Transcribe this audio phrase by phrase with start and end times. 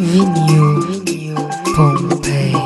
[0.00, 1.36] Vinil,
[1.76, 2.56] Pompeia.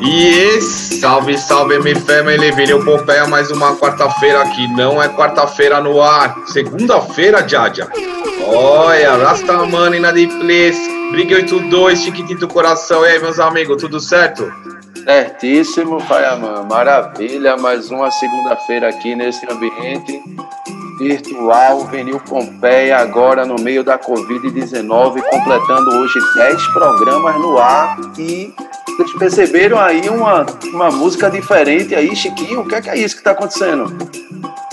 [0.00, 4.68] E salve, salve, me family, Vinil Pompeia, mais uma quarta-feira aqui.
[4.76, 7.88] Não é quarta-feira no ar, segunda-feira, Jaja.
[8.46, 10.78] Olha, Rastaman inadimplês,
[11.10, 13.04] Briga 82, Chiquitito Coração.
[13.04, 14.48] E aí, meus amigos, tudo certo?
[15.02, 16.62] Certíssimo, Faiaman.
[16.70, 20.22] Maravilha, mais uma segunda-feira aqui nesse ambiente
[20.98, 28.52] virtual, Vinil Pompeia, agora no meio da Covid-19, completando hoje 10 programas no ar e
[28.98, 32.62] vocês perceberam aí uma, uma música diferente aí, Chiquinho?
[32.62, 33.96] O que é, que é isso que está acontecendo?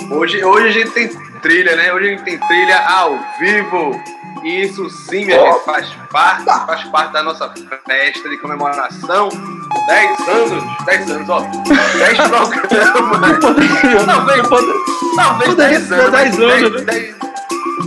[0.10, 1.10] Hoje, hoje a gente tem
[1.42, 1.94] trilha, né?
[1.94, 3.92] Hoje a gente tem trilha ao vivo.
[4.46, 7.52] Isso sim, minha gente, faz parte, faz parte da nossa
[7.84, 9.30] festa de comemoração.
[9.88, 11.40] 10 anos, 10 anos, ó.
[11.40, 13.40] 10 programas.
[14.06, 14.48] talvez,
[15.16, 16.12] talvez 10 anos.
[16.12, 17.16] 10 anos, 10,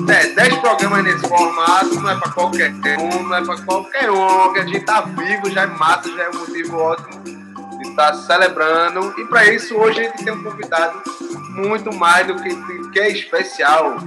[0.05, 4.52] 10, 10 programas nesse formato não é para qualquer um, não é para qualquer um,
[4.52, 8.10] que a gente tá vivo, já é massa, já é um motivo ótimo de estar
[8.10, 9.15] tá celebrando.
[9.16, 11.02] E para isso, hoje a gente tem um convidado
[11.51, 13.99] muito mais do que, que é especial.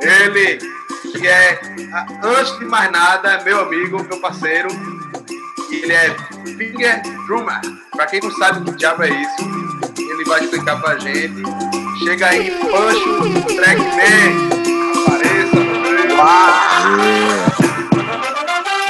[0.00, 0.58] Ele,
[1.16, 1.60] que é,
[2.22, 4.68] antes de mais nada, meu amigo, meu parceiro,
[5.70, 6.14] ele é
[6.56, 7.60] Finger Drummer.
[7.92, 9.36] Para quem não sabe o que diabo é isso,
[9.98, 11.42] ele vai explicar pra gente.
[12.04, 14.56] Chega aí, Pancho Trackman.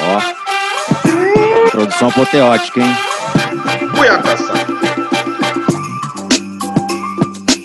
[0.03, 0.21] Ó.
[1.71, 2.97] Produção apoteótica, hein?
[3.95, 4.57] Fui abraçar.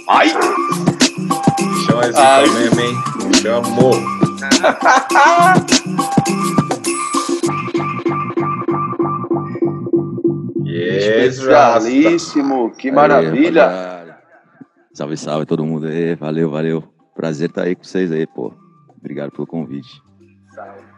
[0.08, 0.30] Ai!
[1.86, 2.48] Chama esse Ai.
[2.50, 2.98] mesmo, hein?
[3.42, 4.31] Chamou.
[10.66, 14.18] Especialíssimo, que maravilha.
[14.94, 16.84] salve, salve todo mundo aí, valeu, valeu.
[17.16, 18.54] Prazer estar aí com vocês aí, pô.
[18.98, 20.02] Obrigado pelo convite.
[20.54, 20.92] Salve.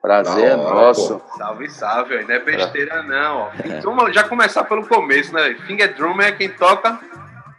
[0.00, 1.20] Prazer é nosso.
[1.20, 1.36] Pô.
[1.36, 2.24] Salve, salve.
[2.24, 3.48] Não é besteira, não.
[3.48, 4.12] É.
[4.12, 5.54] já começar pelo começo, né?
[5.66, 6.98] Finger Drum é quem toca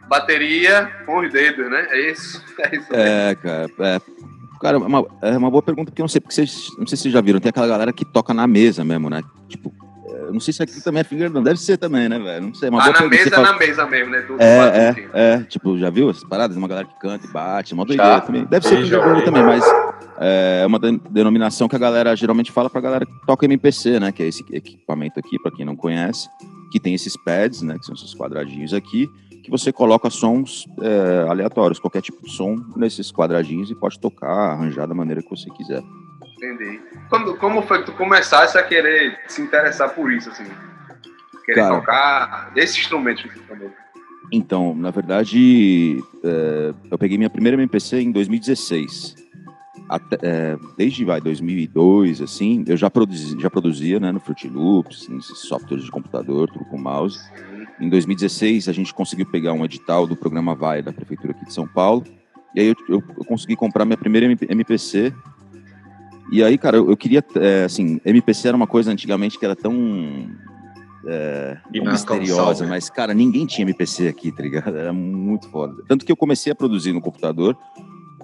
[0.06, 1.86] bateria com os dedos, né?
[1.90, 2.44] É isso.
[2.56, 3.68] É, isso é cara.
[3.80, 4.00] É,
[4.64, 6.96] cara, é uma, é uma boa pergunta, porque eu não sei, porque vocês, não sei
[6.96, 9.22] se vocês já viram, tem aquela galera que toca na mesa mesmo, né?
[9.46, 9.70] Tipo,
[10.08, 12.46] eu não sei se aqui também é finger drum, deve ser também, né, velho?
[12.46, 12.70] Não sei.
[12.70, 13.52] Uma ah, na mesa, fala...
[13.52, 14.22] na mesa mesmo, né?
[14.22, 16.56] Do, é, é, é, tipo, já viu essas paradas?
[16.56, 18.46] Uma galera que canta e bate, uma doideira também.
[18.46, 19.62] Deve ser drum também, mas
[20.18, 24.12] é uma denominação que a galera geralmente fala pra galera que toca MPC, né?
[24.12, 26.26] Que é esse equipamento aqui, pra quem não conhece,
[26.72, 27.76] que tem esses pads, né?
[27.78, 29.10] Que são esses quadradinhos aqui,
[29.44, 34.52] que você coloca sons é, aleatórios, qualquer tipo de som nesses quadradinhos e pode tocar,
[34.52, 35.82] arranjar da maneira que você quiser.
[36.38, 36.80] Entendi.
[37.10, 40.46] Como, como foi que tu começasse a querer se interessar por isso, assim?
[41.44, 43.70] Querer Cara, tocar esse instrumento também?
[44.32, 49.14] Então, na verdade, é, eu peguei minha primeira MPC em 2016.
[49.86, 55.06] Até, é, desde vai, 2002, assim, eu já, produzi, já produzia né, no Fruit Loops,
[55.08, 57.20] nesses softwares de computador, tudo com mouse.
[57.84, 61.52] Em 2016, a gente conseguiu pegar um edital do programa Vai, da Prefeitura aqui de
[61.52, 62.04] São Paulo.
[62.54, 65.12] E aí eu, eu, eu consegui comprar minha primeira MPC
[66.30, 69.54] e aí, cara, eu, eu queria, é, assim, MPC era uma coisa antigamente que era
[69.54, 70.28] tão
[71.06, 74.76] é, misteriosa, mas, cara, ninguém tinha MPC aqui, tá ligado?
[74.76, 75.82] Era muito foda.
[75.86, 77.56] Tanto que eu comecei a produzir no computador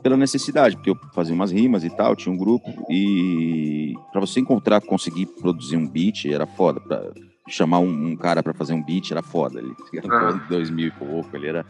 [0.02, 4.40] pela necessidade, porque eu fazia umas rimas e tal, tinha um grupo, e para você
[4.40, 6.80] encontrar, conseguir produzir um beat, era foda.
[6.80, 7.12] Pra
[7.50, 9.58] chamar um, um cara para fazer um beat, era foda.
[9.58, 9.74] Ele,
[10.10, 10.40] ah.
[10.48, 11.66] 2000 e pouco, ele era,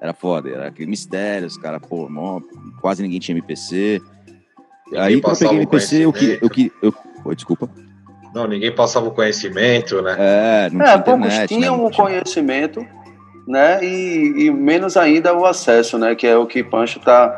[0.00, 0.48] era foda.
[0.48, 2.40] Era aquele mistério, os caras, pô, mó,
[2.80, 4.00] quase ninguém tinha MPC.
[4.96, 6.94] Aí quando eu peguei MPC, eu que, eu que, eu,
[7.24, 7.70] Oi, desculpa.
[8.34, 10.16] Não, ninguém passava o conhecimento, né?
[10.18, 11.46] É, não é, tinha poucos internet, né?
[11.46, 11.84] tinham né?
[11.84, 12.86] o conhecimento,
[13.46, 13.84] né?
[13.84, 16.14] E, e, menos ainda o acesso, né?
[16.14, 17.28] Que é o que Pancho tá,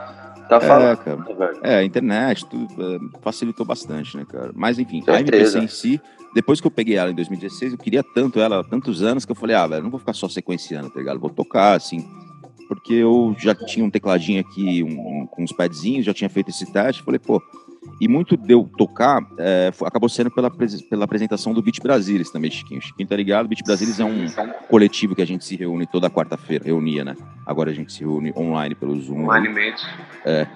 [0.49, 0.97] tá é, falando.
[0.99, 1.16] Cara.
[1.16, 4.53] Né, é, a internet tudo, é, facilitou bastante, né, cara?
[4.55, 5.59] Mas enfim, Certeza.
[5.59, 6.00] a MPC em si,
[6.34, 9.33] depois que eu peguei ela em 2016, eu queria tanto ela há tantos anos que
[9.33, 11.21] eu falei, ah, velho, não vou ficar só sequenciando, tá ligado?
[11.21, 12.05] Vou tocar, assim
[12.67, 16.71] porque eu já tinha um tecladinho aqui um, com uns padzinhos, já tinha feito esse
[16.73, 17.43] teste, falei, pô,
[18.00, 22.50] e muito de eu tocar é, acabou sendo pela, pela apresentação do Beat Brasilis também,
[22.50, 22.81] Chiquinho.
[22.81, 23.47] Chiquinho tá ligado?
[23.47, 24.26] Beat Brasilis é um
[24.69, 27.17] coletivo que a gente se reúne toda quarta-feira, reunia, né?
[27.47, 29.25] Agora a gente se reúne online pelo Zoom.
[29.25, 29.49] Online
[30.25, 30.47] É.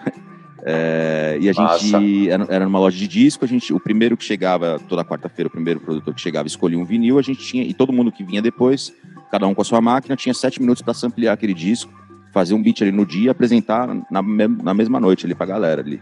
[0.65, 4.25] É, e a gente era, era numa loja de disco, a gente, o primeiro que
[4.25, 7.73] chegava toda quarta-feira, o primeiro produtor que chegava escolhia um vinil, a gente tinha, e
[7.73, 8.93] todo mundo que vinha depois
[9.31, 11.93] cada um com a sua máquina, tinha sete minutos para samplear aquele disco,
[12.33, 16.01] fazer um beat ali no dia, apresentar na, na mesma noite ali pra galera ali.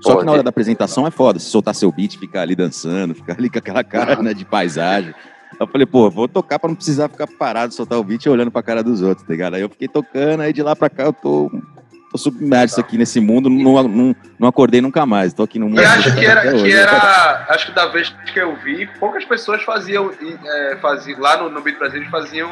[0.00, 3.14] Só que na hora da apresentação é foda, se soltar seu beat, ficar ali dançando,
[3.14, 5.12] ficar ali com aquela cara né, de paisagem.
[5.58, 8.50] Eu falei, pô, vou tocar pra não precisar ficar parado, soltar o beat e olhando
[8.50, 9.54] pra cara dos outros, tá ligado?
[9.54, 11.50] Aí eu fiquei tocando, aí de lá pra cá eu tô
[12.10, 15.32] tô submerso aqui nesse mundo, não, não, não acordei nunca mais.
[15.32, 15.80] Tô aqui no mundo.
[15.80, 17.46] E acho que era, que era.
[17.48, 20.10] Acho que da vez que eu vi, poucas pessoas faziam.
[20.44, 22.50] é, faziam lá no, no Beat Brasil eles faziam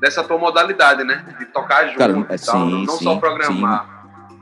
[0.00, 1.24] dessa tua modalidade, né?
[1.38, 3.98] De tocar junto Cara, é, tal, sim, não, sim, só programar.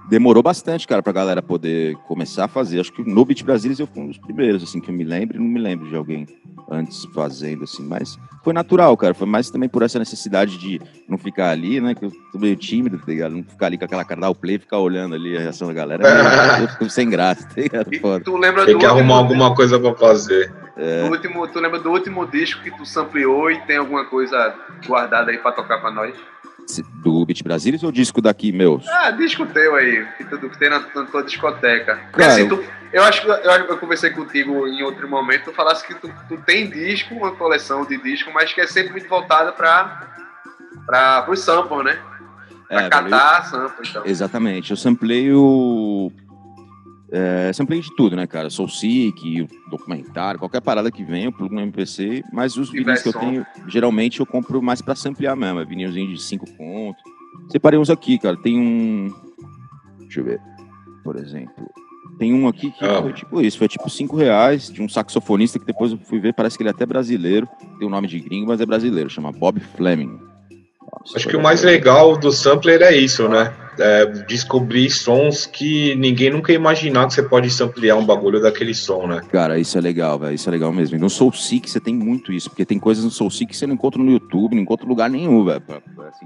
[0.09, 2.79] Demorou bastante, cara, pra galera poder começar a fazer.
[2.79, 5.39] Acho que no Beat Brasilis eu fui um dos primeiros, assim, que eu me lembro.
[5.39, 6.27] Não me lembro de alguém
[6.71, 7.85] antes fazendo, assim.
[7.85, 9.15] Mas foi natural, cara.
[9.15, 11.95] Foi mais também por essa necessidade de não ficar ali, né?
[11.95, 13.33] Que eu tô meio tímido, tá ligado?
[13.35, 15.75] Não ficar ali com aquela cara, dar o play, ficar olhando ali a reação da
[15.75, 16.03] galera.
[16.63, 17.95] Eu fico sem graça, tá ligado?
[18.01, 18.25] Foda.
[18.25, 20.53] tu lembra Tem do que arrumar alguma coisa pra fazer.
[20.77, 21.47] do último.
[21.49, 24.55] Tu lembra do último disco que tu sampleou e tem alguma coisa
[24.87, 26.15] guardada aí pra tocar pra nós?
[27.03, 28.87] Do Beat Brasilis ou disco daqui, meus?
[28.89, 31.97] Ah, disco teu aí, que tu que tem na, na tua discoteca.
[32.13, 35.87] Cara, assim, tu, eu acho que eu, eu conversei contigo em outro momento, tu falasse
[35.87, 39.53] que tu, tu tem disco, uma coleção de disco, mas que é sempre muito voltada
[39.53, 40.09] pra,
[40.85, 41.99] pra, pros samples, né?
[42.69, 44.03] Pra É, catar sample então.
[44.05, 44.73] Exatamente.
[44.73, 45.33] Eu samplei
[47.11, 48.51] É, samplei de tudo, né, cara?
[48.51, 53.01] Soul Seek, o documentário, qualquer parada que venha, eu plugo no MPC, mas os vinis
[53.03, 55.61] que eu tenho, geralmente eu compro mais pra samplear mesmo.
[55.61, 56.99] É vinilzinho de 5 conto.
[57.49, 58.37] Separei uns aqui, cara.
[58.37, 59.13] Tem um.
[60.01, 60.41] Deixa eu ver.
[61.05, 61.67] Por exemplo.
[62.19, 63.03] Tem um aqui que Ah.
[63.03, 66.33] foi tipo isso, foi tipo 5 reais de um saxofonista que depois eu fui ver,
[66.33, 67.47] parece que ele é até brasileiro.
[67.79, 70.19] Tem o nome de gringo, mas é brasileiro, chama Bob Fleming.
[71.15, 73.53] Acho que o mais legal do sampler é isso, né?
[73.79, 78.75] É descobrir sons que ninguém nunca ia imaginar que você pode samplear um bagulho daquele
[78.75, 79.21] som, né?
[79.31, 80.35] Cara, isso é legal, velho.
[80.35, 80.97] Isso é legal mesmo.
[80.97, 83.57] E no Soul Seek você tem muito isso, porque tem coisas no Soul Seek que
[83.57, 85.63] você não encontra no YouTube, não encontra em lugar nenhum, velho.
[85.69, 86.25] Assim,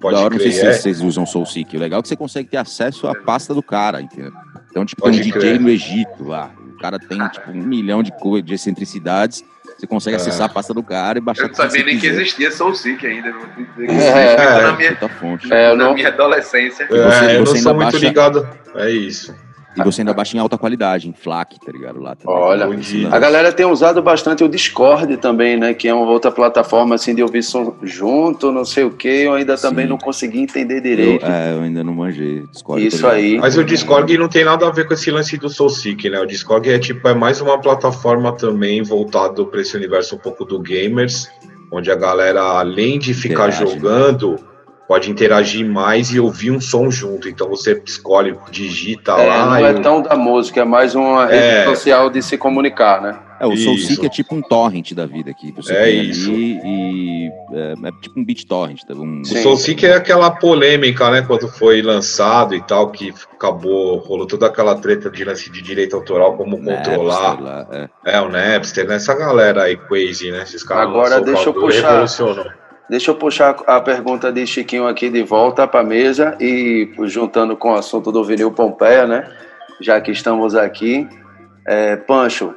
[0.00, 0.60] Pode da hora, não sei crer.
[0.60, 0.72] se é.
[0.72, 1.76] vocês usam Soul Seek.
[1.76, 4.32] O legal é que você consegue ter acesso à pasta do cara, entendeu?
[4.70, 5.60] Então, tipo, Pode um DJ crer.
[5.60, 6.50] no Egito lá.
[6.74, 9.42] O cara tem, tipo, um milhão de, co- de excentricidades.
[9.82, 10.20] Você consegue É.
[10.20, 12.20] acessar a pasta do cara e baixar Eu não sabia nem que quiser.
[12.22, 14.62] existia Soul Seek ainda, dizer que É, existia é.
[14.62, 15.52] na minha, fonte.
[15.52, 16.84] É, eu na não, minha adolescência.
[16.84, 18.48] É, você- eu não você sou ainda muito baixa- ligado.
[18.76, 19.34] É isso.
[19.76, 22.00] E você ainda baixa em alta qualidade, em FLAC, tá ligado?
[22.00, 22.36] Lá também.
[22.36, 22.68] Olha,
[23.10, 25.72] a galera tem usado bastante o Discord também, né?
[25.72, 29.08] Que é uma outra plataforma assim de ouvir som junto, não sei o que.
[29.08, 29.90] Eu ainda também Sim.
[29.90, 31.24] não consegui entender Eu, direito.
[31.26, 32.42] é, eu ainda não manjei.
[32.52, 33.38] Discord, Isso tá aí.
[33.38, 36.20] Mas o Discord não tem nada a ver com esse lance do SoulSeek, né?
[36.20, 40.44] O Discord é tipo é mais uma plataforma também voltado para esse universo um pouco
[40.44, 41.30] do gamers,
[41.70, 44.38] onde a galera além de ficar Interage, né?
[44.88, 47.28] Pode interagir mais e ouvir um som junto.
[47.28, 51.26] Então você escolhe, digita É, lá não e é tão da música, é mais uma
[51.26, 51.64] rede É.
[51.66, 53.18] social de se comunicar, né?
[53.40, 53.88] É, o Soul Isso.
[53.88, 55.50] Seek é tipo um torrent da vida aqui.
[55.56, 56.30] Você É isso.
[56.30, 58.78] ali e é, é tipo um beat torrent.
[58.86, 58.94] tá?
[58.94, 59.24] Um, O.
[59.24, 61.22] SoulSeek é aquela polêmica, né?
[61.22, 65.96] Quando foi lançado e tal, que acabou, rolou toda aquela treta de lance de direito
[65.96, 67.40] autoral, como Napster controlar.
[67.40, 67.88] lá, é.
[68.16, 68.94] É, o Napster, né?
[68.94, 70.42] Essa galera aí, Crazy, né?
[70.42, 71.88] Esses caras Agora deixa eu puxar.
[71.88, 72.46] revolucionou.
[72.88, 77.56] Deixa eu puxar a pergunta de Chiquinho aqui de volta para a mesa e juntando
[77.56, 79.28] com o assunto do vinil Pompeia, né?
[79.80, 81.08] Já que estamos aqui.
[81.66, 82.54] É, Pancho,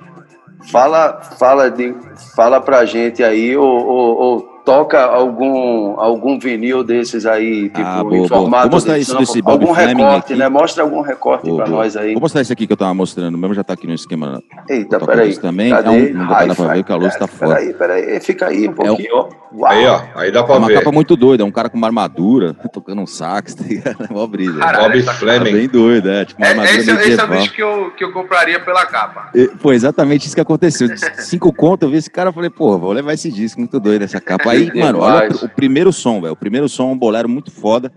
[0.71, 1.95] fala, fala, de,
[2.35, 8.03] fala pra gente aí, ou, ou- ou toca algum, algum vinil desses aí, tipo, Ah,
[8.03, 8.27] boa, em boa.
[8.27, 9.25] formato Vou mostrar sample.
[9.25, 10.35] desse Algum Fleming recorte, aqui.
[10.35, 10.49] né?
[10.49, 11.83] Mostra algum recorte Boa, para boa.
[11.83, 12.13] nós aí.
[12.13, 14.41] Vou mostrar esse aqui que eu tava mostrando, mesmo já tá aqui no esquema.
[14.69, 15.27] Eita, Toca peraí.
[15.27, 15.69] luz também.
[15.69, 15.87] Cadê?
[15.87, 17.55] É um- não dá pra ver que a luz tá foda.
[17.55, 19.29] Peraí, peraí, fica aí um pouquinho, ó.
[19.55, 19.71] Uau.
[19.71, 20.73] Aí, ó, aí dá É pra uma ver.
[20.79, 24.03] capa muito doida, é um cara com uma armadura, tocando um sax, tá ligado?
[24.09, 24.59] É mó brisa.
[24.59, 25.51] Caralho, Bob Tá Fleming.
[25.53, 27.27] bem doido, é, tipo uma É, armadura esse, esse é o medieval.
[27.37, 29.29] bicho que eu, que eu compraria pela capa.
[29.33, 30.89] E Foi exatamente isso que aconteceu.
[31.19, 34.01] Cinco conto, eu vi esse cara e falei, pô, vou levar esse disco, muito doido
[34.03, 34.54] essa capa.
[34.55, 35.43] Aí, Que mano, olha o, demais.
[35.43, 36.33] o primeiro som, velho.
[36.33, 37.91] O primeiro som é um bolero muito foda.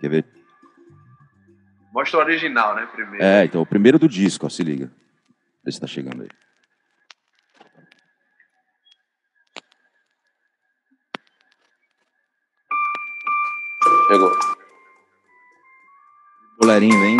[0.00, 0.26] Quer ver?
[1.92, 3.22] Mostra o original, né, primeiro.
[3.24, 4.90] É, então, o primeiro do disco, ó, se liga.
[5.64, 6.28] Vê se tá chegando aí.
[14.08, 14.32] Pegou.
[16.58, 17.16] Bolerinho, vem.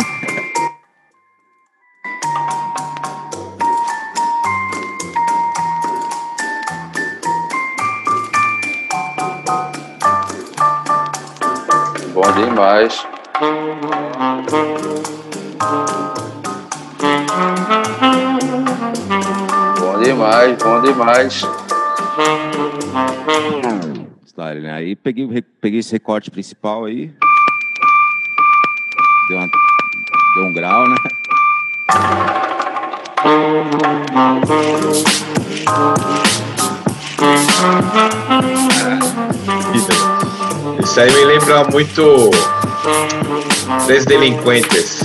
[12.87, 13.07] Demais.
[19.79, 21.41] Bom demais, bom demais.
[24.25, 24.73] Style, né?
[24.73, 27.11] Aí peguei, o re- peguei esse recorte principal aí.
[29.29, 29.49] Deu, uma-
[30.35, 30.95] deu um grau, né?
[40.83, 42.29] Isso aí me lembra muito
[43.85, 45.03] Três delinquentes.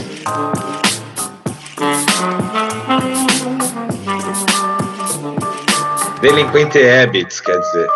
[6.20, 7.88] Delinquente Habits, quer dizer.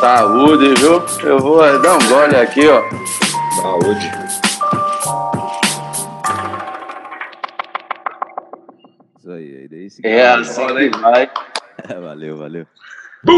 [0.00, 1.02] Saúde, viu?
[1.22, 2.82] Eu vou dar um gole aqui, ó.
[3.62, 4.12] Saúde.
[9.18, 10.00] Isso aí, é isso.
[10.04, 11.30] É assim que vai.
[11.88, 12.66] valeu, valeu.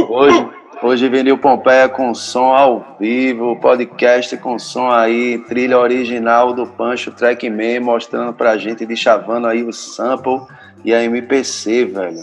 [0.09, 6.67] Hoje hoje Vinil Pompeia com som ao vivo, podcast com som aí, trilha original do
[6.67, 10.41] Pancho Trackman, mostrando pra gente, de chavando aí o sample
[10.85, 12.19] e a MPC, velho.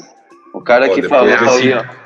[0.53, 2.03] O cara Pô, que falou desse- aí, ó.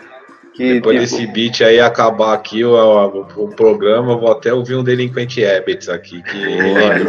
[0.54, 4.52] Que, Depois tipo, desse beat aí acabar aqui o, o- o programa, eu vou até
[4.52, 6.24] ouvir um Delinquente Habits aqui.
[6.24, 7.06] Que velho.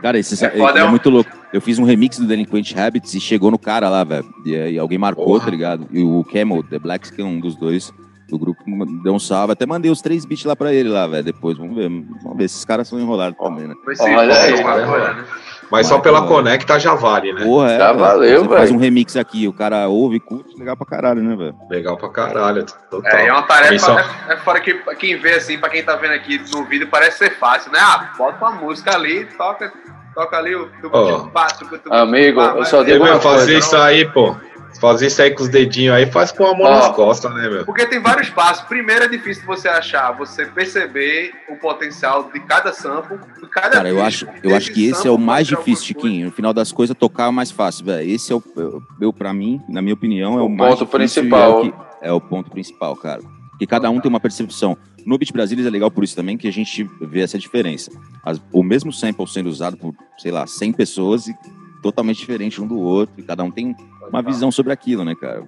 [0.00, 1.30] Cara, esse É foda, é, é um- muito louco.
[1.52, 4.24] Eu fiz um remix do Delinquent Habits e chegou no cara lá, velho.
[4.44, 5.44] E, aí alguém marcou, Porra.
[5.44, 5.86] tá ligado?
[5.90, 7.92] E o Camel, The Blacks, que é um dos dois
[8.28, 8.62] do grupo,
[9.02, 9.52] deu um salve.
[9.52, 11.22] Até mandei os três beats lá pra ele lá, velho.
[11.24, 11.88] Depois, vamos ver.
[11.88, 12.44] Vamos ver.
[12.44, 13.74] Esses caras são enrolados também, né?
[13.84, 15.24] Foi se Olha aí, né?
[15.70, 16.26] Mas só pela.
[16.26, 17.42] Conecta já vale, né?
[17.44, 17.78] Porra, é.
[17.78, 17.98] Já velho.
[17.98, 18.74] valeu, Você faz velho.
[18.74, 21.54] um remix aqui, o cara ouve, curte, legal pra caralho, né, velho?
[21.68, 22.64] Legal pra caralho.
[22.90, 23.12] Total.
[23.18, 25.82] É, é uma tarefa, só- é, é fora que pra quem vê assim, pra quem
[25.82, 27.78] tá vendo aqui no vídeo, parece ser fácil, né?
[27.80, 29.72] Ah, bota uma música ali, toca,
[30.14, 31.04] toca ali o tubo Ó.
[31.04, 34.36] de tubo, Amigo, eu só digo uma fazer coisa, isso aí, pô.
[34.80, 36.70] Fazer isso aí com os dedinhos aí, faz com a mão Ó.
[36.70, 37.64] nas costas, né, meu?
[37.64, 38.64] Porque tem vários passos.
[38.66, 43.88] Primeiro é difícil você achar, você perceber o potencial de cada sample, de cada Cara,
[43.88, 45.86] eu acho, eu acho que esse é o mais difícil.
[45.86, 46.26] Chiquinho.
[46.26, 48.08] No final das coisas, tocar é o mais fácil, velho.
[48.10, 48.42] Esse é o,
[49.00, 51.50] eu, pra mim, na minha opinião, é o, O mais ponto principal.
[51.50, 53.20] É o, que- é o ponto principal, cara.
[53.50, 54.76] Porque cada um tem uma percepção.
[55.06, 57.90] No Beat Brasilis é legal por isso também, que a gente vê essa diferença.
[58.24, 61.34] As- o mesmo sample sendo usado por, sei lá, 100 pessoas e
[61.82, 63.14] totalmente diferente um do outro.
[63.18, 63.74] E cada um tem
[64.10, 65.42] uma visão sobre aquilo, né, cara?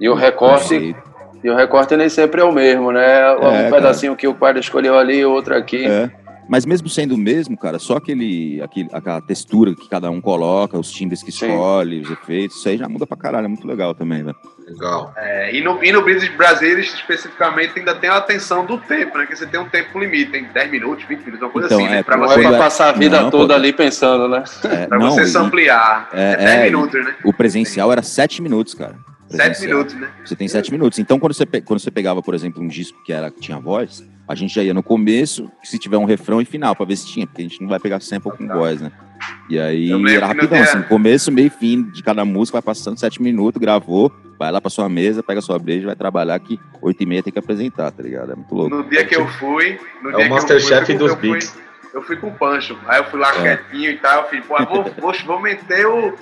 [0.00, 0.94] E o recorte,
[1.42, 3.32] e o recorte nem sempre é o mesmo, né?
[3.36, 5.84] Um É, pedacinho que o quadro escolheu ali, outro aqui.
[5.86, 6.10] É.
[6.48, 10.78] Mas mesmo sendo o mesmo, cara, só aquele, aquele, aquela textura que cada um coloca,
[10.78, 11.46] os timbres que Sim.
[11.46, 14.36] escolhe, os efeitos, isso aí já muda pra caralho, é muito legal também, velho.
[14.68, 15.12] Legal.
[15.16, 19.26] É, e no, e no British Brasil, especificamente, ainda tem a atenção do tempo, né?
[19.26, 21.88] Que você tem um tempo limite, tem 10 minutos, 20 minutos, uma coisa Então, assim,
[21.88, 21.98] né?
[21.98, 23.60] é, Pra Não você, é pra é- passar a vida Não, toda pô.
[23.60, 24.42] ali pensando, né?
[24.64, 26.08] É, pra não, você e- samplear.
[26.12, 27.14] é, É, 10 é, minutos, né?
[27.24, 28.96] o presencial era 7 minutos, cara.
[29.28, 29.70] 7 Presencial.
[29.78, 30.08] minutos, né?
[30.24, 30.98] Você tem 7 minutos.
[30.98, 34.02] Então, quando você, quando você pegava, por exemplo, um disco que, era, que tinha voz,
[34.26, 37.06] a gente já ia no começo, se tiver um refrão e final, pra ver se
[37.06, 38.90] tinha, porque a gente não vai pegar sample com voz, né?
[39.48, 42.98] E aí Eu era rapidão, assim, começo, meio e fim de cada música, vai passando
[42.98, 47.02] 7 minutos, gravou, vai lá pra sua mesa, pega sua breja, vai trabalhar que 8
[47.02, 48.32] e meia tem que apresentar, tá ligado?
[48.32, 48.74] É muito louco.
[48.74, 49.78] No dia que eu fui.
[50.02, 51.58] No É dia o que Masterchef eu fui, dos eu fui- beats.
[51.94, 52.76] Eu fui com o Pancho.
[52.86, 53.56] Aí eu fui lá É.
[53.56, 54.22] quietinho e tal.
[54.22, 56.12] Eu falei, pô, eu vou, vou, vou meter o.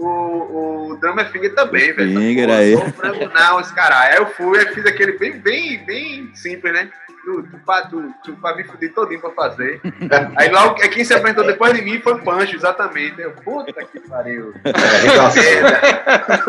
[0.00, 2.18] O, o Drummer Finger também, velho.
[2.18, 2.74] Finger aí.
[3.32, 4.12] Não, esse caralho.
[4.12, 6.88] Aí eu fui, aí fiz aquele bem, bem, bem simples, né?
[7.24, 9.80] Tu, tu, pra, tu, tu, pra me fuder todinho pra fazer.
[10.36, 13.20] Aí logo, é quem se apresentou depois de mim foi o Pancho, exatamente.
[13.20, 14.52] Eu, puta que pariu.
[14.64, 15.42] É, arregaçou.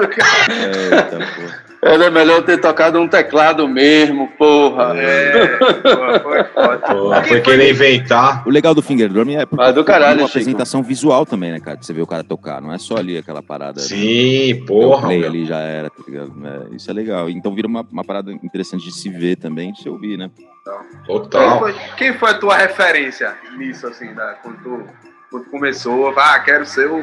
[0.03, 1.73] Eita, pô.
[1.85, 4.93] Era melhor ter tocado um teclado mesmo, porra.
[4.97, 7.23] É, pô, foi foda.
[7.23, 8.47] Foi querer inventar.
[8.47, 10.39] O legal do Finger Drum é porque Ah, do caralho, uma Chico.
[10.39, 11.75] apresentação visual também, né, cara?
[11.77, 13.81] De você ver o cara tocar, não é só ali aquela parada.
[13.81, 13.87] né?
[13.87, 15.07] Sim, Deu porra.
[15.07, 15.27] play meu.
[15.27, 16.31] ali já era, tá ligado?
[16.71, 17.29] É, isso é legal.
[17.29, 20.31] Então vira uma, uma parada interessante de se ver também, de se ouvir, né?
[20.63, 21.59] Quem Total.
[21.59, 24.83] foi, quem foi a tua referência nisso, assim, da, quando, tu,
[25.29, 26.17] quando tu começou?
[26.17, 27.01] Ah, quero ser o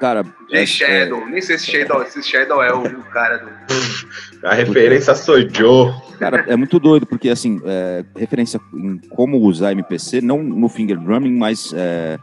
[0.00, 1.26] Cara, Jay é- Shadow.
[1.26, 3.50] Nem sei se Shadow, se Shadow é o, o cara do.
[4.46, 5.92] A referência sou Joe.
[6.18, 10.98] Cara, é muito doido, porque assim, é, referência em como usar MPC, não no finger
[10.98, 12.18] drumming, mas é,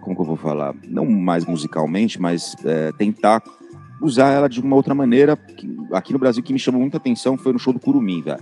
[0.00, 0.74] como que eu vou falar?
[0.86, 3.42] Não mais musicalmente, mas é, tentar
[4.00, 5.36] usar ela de uma outra maneira.
[5.36, 8.38] que- aqui no Brasil, que me chamou muita atenção foi no show do Curumim, velho.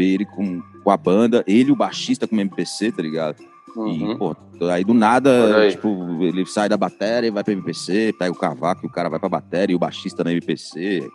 [0.00, 3.36] Ver ele com, com a banda, ele e o baixista com MPC, tá ligado?
[3.40, 4.16] E, Uhum.
[4.16, 4.34] pô,
[4.72, 5.72] aí do nada, aí.
[5.72, 9.08] tipo, ele sai da bateria e vai pra MPC, pega o cavaco e o cara
[9.10, 11.06] vai pra bateria e o baixista na MPC.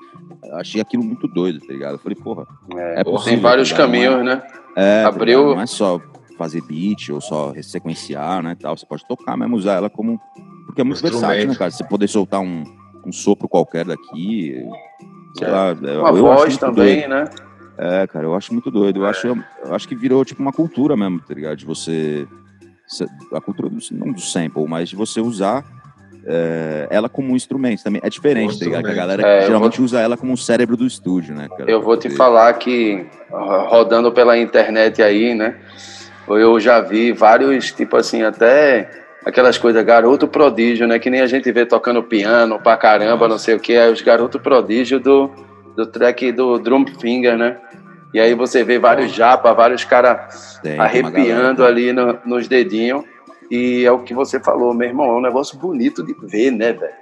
[0.43, 1.93] Eu achei aquilo muito doido, tá ligado?
[1.95, 2.45] Eu falei, porra,
[2.77, 3.33] É, é possível.
[3.33, 4.41] tem vários tá é- caminhos, né?
[4.75, 5.55] é, tá Abriu-?
[5.55, 5.99] Não é só
[6.37, 8.77] fazer beat ou só sequenciar, né, tal.
[8.77, 10.19] Você pode tocar mesmo, usar ela como...
[10.67, 11.71] Porque é muito versátil, né, cara?
[11.71, 12.63] Você poder soltar um,
[13.05, 14.63] um sopro qualquer daqui,
[15.37, 15.51] sei É.
[15.51, 15.69] lá.
[15.71, 17.09] eu- Uma eu voz também, doido.
[17.09, 17.25] né?
[17.77, 19.01] É, cara, eu acho muito doido.
[19.01, 19.37] Eu, acho, eu
[19.71, 21.57] acho que virou, tipo, uma cultura mesmo, tá ligado?
[21.57, 22.27] De você...
[23.33, 25.63] A cultura, do, não do sample, mas de você usar
[26.27, 27.99] é, ela como um instrumento também.
[28.03, 28.87] É diferente, tá ligado?
[28.87, 31.69] A galera É, geralmente usa ela como um cérebro do estúdio, né, cara?
[31.69, 35.55] Eu vou te falar que ro- rodando pela internet aí, né?
[36.27, 38.89] Eu já vi vários, tipo assim, até
[39.25, 40.97] aquelas coisas, garoto prodígio, né?
[40.99, 43.73] Que nem a gente vê tocando piano pra caramba, não sei o que.
[43.73, 45.29] É os garoto prodígio do,
[45.75, 47.57] do track do Drum Finger, né?
[48.13, 53.03] E aí você vê vários japa, vários caras uma arrepiando ali no- nos dedinhos.
[53.51, 56.73] E é o que você falou, meu irmão, é um negócio bonito de ver, né,
[56.73, 56.93] velho?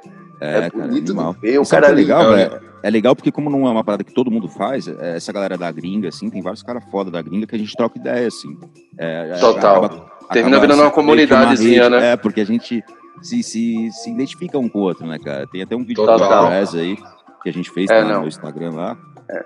[0.42, 1.34] É, É, cara, bonito animal.
[1.36, 1.60] de ver.
[1.60, 2.60] O cara é legal, velho?
[2.82, 5.58] É legal porque como não é uma parada que todo mundo faz, é, essa galera
[5.58, 8.58] da gringa, assim, tem vários caras foda da gringa que a gente troca ideia, assim.
[8.98, 9.86] É, é, Total.
[9.86, 12.12] acaba- Termina acaba virando uma comunidadezinha, rede, né?
[12.12, 12.84] É, porque a gente
[13.22, 15.48] se, se, se identificam um com o outro, né, cara?
[15.48, 16.18] Tem até um vídeo Total.
[16.18, 16.98] do aí
[17.44, 18.98] que a gente fez É, tá no Instagram lá.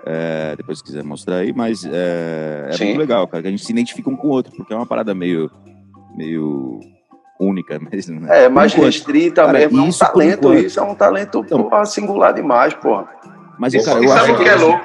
[0.06, 3.64] É, depois se quiser mostrar aí, mas é, é muito legal, cara, que a gente
[3.64, 5.50] se identifica um com o outro, porque é uma parada meio,
[6.16, 6.80] meio
[7.40, 8.44] única mesmo, né?
[8.44, 9.78] É, mais restrita Cara, mesmo.
[9.78, 10.64] É um isso talento, enquanto.
[10.66, 11.62] isso é um talento Então.
[11.64, 13.08] porra, singular demais, porra.
[13.58, 14.84] Mas, Isso- cara, eu sabe o que é louco?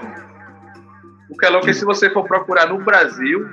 [1.30, 3.48] O que é louco é se você for procurar no Brasil,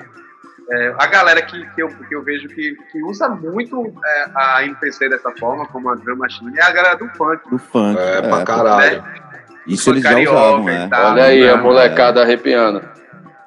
[0.70, 4.64] é, a galera que, que, eu, que eu vejo que, que usa muito é, a
[4.64, 7.48] MPC dessa forma, como a Drum Machine, é a galera do funk.
[7.50, 7.98] do funk.
[7.98, 9.02] É, pra pô, caralho.
[9.66, 10.88] Isso eles já usavam, e né?
[10.92, 11.62] Olha aí, a né?
[11.62, 12.82] molecada arrepiando.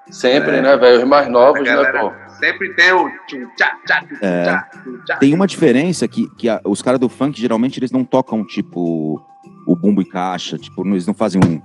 [0.10, 0.62] Sempre, É.
[0.62, 1.00] né, velho?
[1.00, 2.12] Os mais A novos, né, pô?
[2.40, 4.44] sempre tem o tchum, tchá, tchá, tchum, É.
[4.44, 5.16] tchá, tchum, tchá.
[5.18, 9.20] Tem uma diferença que, que a- os caras do funk, geralmente, eles não tocam, tipo,
[9.66, 11.60] o bumbo e caixa, tipo, eles não fazem um...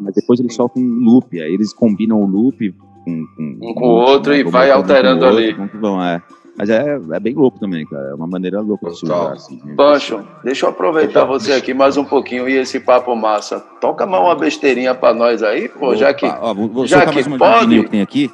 [0.00, 2.72] Mas depois eles soltam um loop, aí eles combinam o loop
[3.04, 3.26] com...
[3.36, 5.52] com Um com o outro e Vão vai alterando outro, ali.
[5.80, 6.20] vão, é.
[6.58, 8.08] Mas é, é bem louco também, cara.
[8.10, 9.60] É uma maneira louca de usar, assim.
[9.64, 9.74] né?
[9.76, 13.60] Pancho, deixa eu aproveitar você aqui mais um pouquinho e esse papo massa.
[13.80, 16.26] Toca mais uma besteirinha pra nós aí, pô, já que.
[16.26, 18.02] Opa, ó, vou, vou já soltar que mais uma de pode- um vinil que tem
[18.02, 18.30] aqui.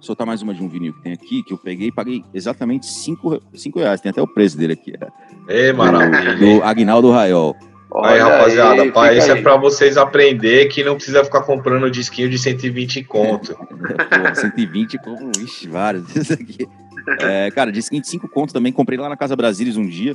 [0.00, 2.86] Soltar mais uma de um vinil que tem aqui, que eu peguei e paguei exatamente
[2.86, 4.00] 5 cinco reais.
[4.00, 4.94] Tem até o preço dele aqui.
[5.48, 5.66] é.
[5.66, 6.34] Ei, maravilha.
[6.36, 7.54] Do Agnaldo Raiol.
[8.04, 9.38] Aí, Olha rapaziada, aí, pá, fica isso aí.
[9.38, 13.54] é pra vocês aprender que não precisa ficar comprando disquinho de 120 conto.
[13.56, 16.14] Pô, 120, como, ixi, vários.
[16.14, 16.68] Isso aqui.
[17.20, 18.72] É, cara, de 25 contos também.
[18.72, 20.14] Comprei lá na Casa Brasilis um dia.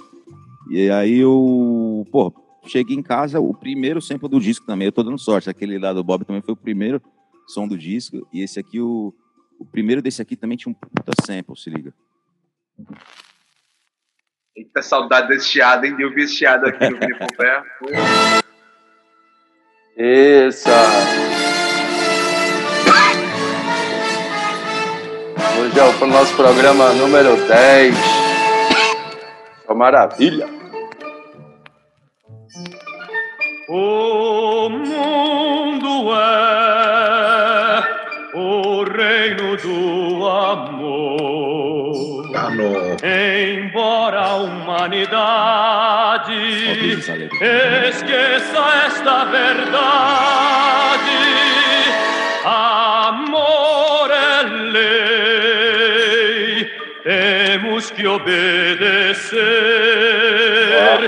[0.70, 2.34] E aí eu, pô,
[2.68, 4.88] cheguei em casa, o primeiro sample do disco também.
[4.88, 5.50] Eu tô dando sorte.
[5.50, 7.02] Aquele lá do Bob também foi o primeiro
[7.48, 8.28] som do disco.
[8.34, 9.14] E esse aqui, o,
[9.60, 11.94] o primeiro desse aqui também tinha um puta sample, se liga.
[14.56, 15.96] Eita saudade desse chiado, hein?
[15.96, 17.64] De ouvir esse chiado aqui no Vinho Pompeia.
[19.96, 20.72] Essa.
[25.62, 27.96] Hoje é o nosso programa número 10.
[29.68, 30.48] Uma maravilha.
[33.70, 37.84] O mundo é
[38.34, 41.52] o reino do amor.
[43.04, 45.14] Embora a humanidade
[47.88, 50.32] esqueça esta verdade,
[57.82, 59.42] temos que obedecer.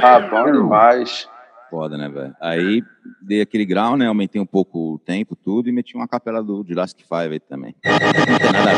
[0.01, 1.29] Ah, bom demais.
[1.69, 2.35] Foda, né, velho?
[2.41, 2.83] Aí
[3.21, 4.07] dei aquele grau, né?
[4.07, 7.75] Aumentei um pouco o tempo, tudo, e meti uma capela do Jurassic Five aí também.
[7.83, 8.72] Não tem nada a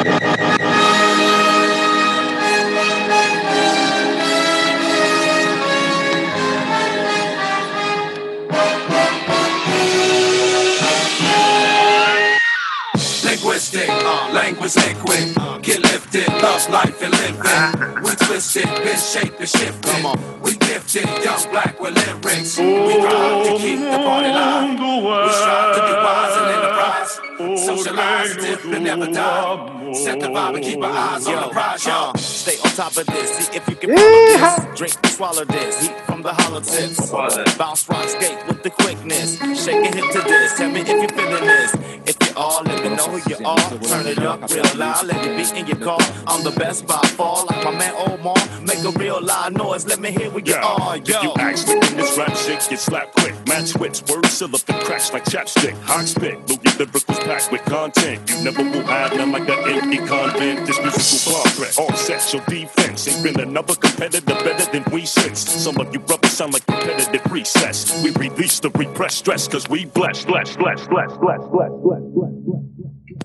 [19.15, 20.41] twisted, been shaped and shifted.
[20.41, 22.57] We gifted, young black with lyrics.
[22.57, 24.79] We rhyme to keep the party live.
[24.79, 27.65] We strive to be wise and enterprise.
[27.65, 29.93] Socialize, dip and never die.
[29.93, 32.09] Set the vibe and keep our eyes on the prize, y'all.
[32.09, 33.29] Uh, stay on top of this.
[33.31, 34.77] See if you can follow this.
[34.77, 35.87] Drink swallow this.
[35.87, 37.11] Heat from the hollow tips.
[37.57, 39.37] Bounce, rock, skate with the quickness.
[39.63, 40.57] Shake a hip to this.
[40.57, 41.73] Tell me if you're feeling this.
[42.05, 42.63] If all.
[42.63, 43.69] Let me know who you are.
[43.79, 45.05] Turn it up real loud.
[45.05, 45.99] Let it be in your car.
[46.27, 47.45] I'm the best by far.
[47.45, 48.35] Like my man Omar.
[48.61, 49.85] Make a real loud noise.
[49.85, 50.65] Let me hear what you yeah.
[50.65, 50.97] are.
[50.97, 51.03] Yo.
[51.03, 53.33] If you act in this rap shit, get slapped quick.
[53.47, 55.73] Match wits, words, syllable cracks like chapstick.
[55.83, 56.37] Hot spit.
[56.49, 58.29] Loot your lyricals packed with content.
[58.29, 60.67] You never will have none like an empty convent.
[60.67, 61.77] This musical progress.
[61.77, 63.07] Offset your defense.
[63.07, 65.39] Ain't been another competitor better than we since.
[65.39, 68.03] Some of you brothers sound like competitive recess.
[68.03, 72.13] We release the repressed stress because we blessed, blessed, blessed, blessed, blessed, blessed, blessed.
[72.13, 72.24] bless.
[72.25, 72.65] Bless.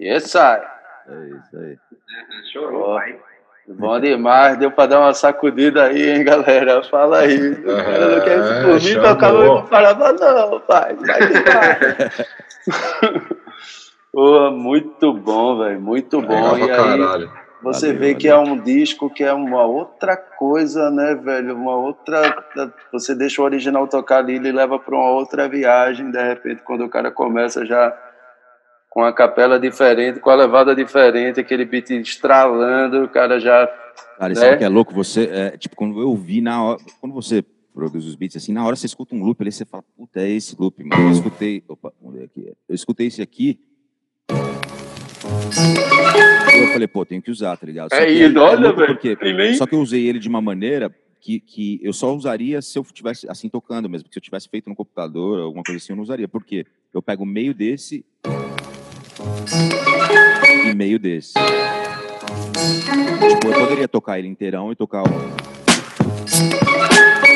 [0.01, 0.61] Essa.
[1.09, 1.77] É isso aí.
[2.53, 3.19] Chorou, pai.
[3.69, 4.57] Bom demais.
[4.57, 6.83] Deu pra dar uma sacudida aí, hein, galera?
[6.85, 7.53] Fala aí.
[7.53, 9.09] O cara não quer isso por mim, chamou.
[9.09, 10.97] tocava eu não pai.
[14.13, 15.81] Pô, muito bom, velho.
[15.81, 16.55] Muito bom.
[16.55, 17.31] Legal E aí, caralho.
[17.63, 21.55] Você Valeu, vê que é um disco que é uma outra coisa, né, velho?
[21.55, 22.43] Uma outra.
[22.91, 26.11] Você deixa o original tocar ali, ele leva para uma outra viagem.
[26.11, 27.97] De repente, quando o cara começa já
[28.91, 33.67] com a capela diferente, com a levada diferente, aquele beat estralando, o cara já.
[34.19, 34.51] Cara, isso Né?
[34.51, 34.93] é que é louco.
[34.93, 36.79] Você, é, tipo, quando eu vi na hora.
[37.01, 39.85] Quando você produz os beats assim, na hora você escuta um loop ali, você fala,
[39.97, 41.05] puta, é esse loop, mano.
[41.07, 41.63] Eu escutei.
[41.69, 42.53] Opa, vamos ver aqui.
[42.69, 43.61] Eu escutei esse aqui.
[46.61, 47.91] Eu falei, pô, tenho que usar, tá ligado?
[47.91, 50.41] Só É, que e olha, louco velho, porque- Só que eu usei ele de uma
[50.41, 54.05] maneira que, que eu só usaria se eu tivesse assim tocando mesmo.
[54.05, 56.27] Porque se eu tivesse feito no computador, alguma coisa assim, eu não usaria.
[56.29, 56.67] Por quê?
[56.93, 58.05] Eu pego meio desse
[60.81, 61.35] meio desse.
[63.29, 65.13] Tipo, eu poderia tocar ele inteirão e tocar um.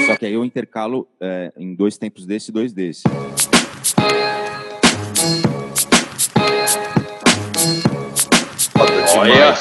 [0.06, 3.02] Só que aí eu intercalo é, em dois tempos desse e dois desse.
[9.14, 9.54] Olha.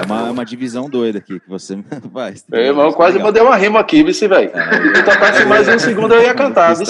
[0.00, 1.78] É uma, uma divisão doida aqui que você
[2.10, 2.42] faz.
[2.48, 4.50] Meu irmão, quase mandei uma rima aqui, vice, velho.
[4.96, 6.74] Se tocasse mais um segundo, eu ia cantar.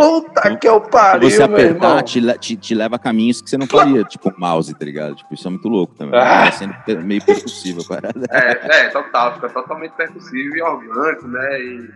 [0.00, 1.90] Puta que eu Se pariu, você meu irmão.
[1.98, 4.84] apertar, te, te, te leva a caminhos que você não faria, tipo um mouse, tá
[4.84, 5.14] ligado?
[5.16, 6.18] Tipo, isso é muito louco também.
[6.18, 6.46] Ah.
[6.46, 7.22] Tá sendo meio
[7.80, 8.26] a parada.
[8.30, 11.60] É, é, total, fica totalmente percussivo e orgânico, né?
[11.60, 11.90] E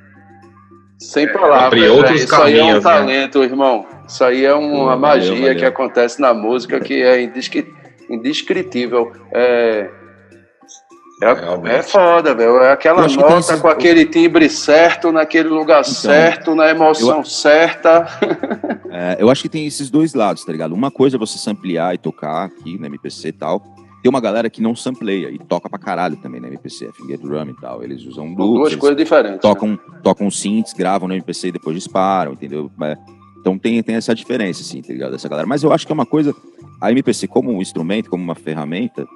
[0.98, 1.62] Sem palavras.
[1.64, 1.94] Abre velho.
[1.96, 2.90] outros Isso aí é um caminhos, né?
[2.90, 3.86] talento, irmão.
[4.06, 5.56] Isso aí é uma Valeu, magia valeu.
[5.56, 7.72] que acontece na música que é indescri-
[8.08, 9.12] indescritível.
[9.32, 9.90] É,
[11.22, 12.58] é, é foda, velho.
[12.58, 18.06] É aquela Eu nota esses- com aquele timbre certo, naquele lugar certo, na emoção certa.
[18.90, 20.72] É, eu acho que tem esses dois lados, tá ligado?
[20.74, 23.60] Uma coisa é você samplear e tocar aqui no MPC e tal.
[24.02, 27.48] Tem uma galera que não sampleia e toca pra caralho também no MPC, finger drum
[27.48, 27.82] e tal.
[27.82, 29.36] Eles usam São loops, duas coisas diferentes.
[29.36, 29.40] né?
[29.40, 32.70] tocam, tocam synths, gravam no MPC e depois disparam, entendeu?
[32.82, 32.96] É,
[33.40, 35.14] Então tem, tem essa diferença, assim, tá ligado?
[35.14, 35.46] Essa galera.
[35.46, 36.34] Mas eu acho que é uma coisa.
[36.80, 39.06] A MPC, como um instrumento, como uma ferramenta,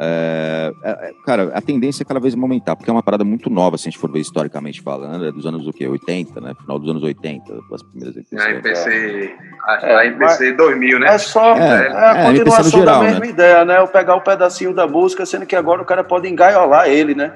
[0.00, 3.50] é, é, é, cara, a tendência é cada vez aumentar, porque é uma parada muito
[3.50, 5.88] nova, se a gente for ver historicamente falando, é dos anos o quê?
[5.88, 6.54] 80, né?
[6.60, 8.38] Final dos anos 80, as primeiras MPC.
[8.40, 9.34] a MPC,
[9.64, 11.14] a, É, a MPC 2000, né?
[11.14, 13.28] É só É, é, é, a continuação geral, da mesma né?
[13.28, 13.78] ideia, né?
[13.78, 17.32] Eu pegar o pedacinho da música, sendo que agora o cara pode engaiolar ele, né?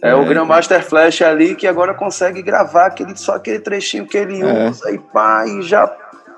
[0.00, 4.16] É, É, o Grandmaster Flash ali que agora consegue gravar aquele, só aquele trechinho que
[4.16, 4.68] ele É.
[4.68, 5.92] usa e pá, e já